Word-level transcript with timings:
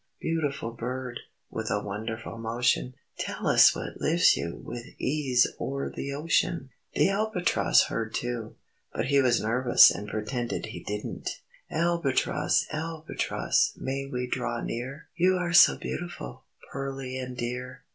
Beautiful 0.19 0.71
bird, 0.71 1.19
With 1.51 1.69
a 1.69 1.83
wonderful 1.83 2.35
motion, 2.39 2.95
Tell 3.19 3.45
us 3.45 3.75
what 3.75 4.01
lifts 4.01 4.35
you 4.35 4.55
With 4.55 4.99
ease 4.99 5.45
o'er 5.59 5.91
the 5.91 6.11
ocean." 6.11 6.71
The 6.95 7.09
Albatross 7.11 7.83
heard 7.83 8.15
too, 8.15 8.55
but 8.91 9.05
he 9.09 9.21
was 9.21 9.39
nervous 9.43 9.91
and 9.91 10.07
pretended 10.09 10.65
he 10.65 10.79
didn't. 10.83 11.41
"Albatross! 11.69 12.65
Albatross! 12.71 13.73
May 13.77 14.07
we 14.07 14.25
draw 14.25 14.59
near? 14.59 15.07
You 15.15 15.35
are 15.35 15.53
so 15.53 15.77
beautiful, 15.77 16.45
Pearly 16.73 17.19
and 17.19 17.37
dear. 17.37 17.83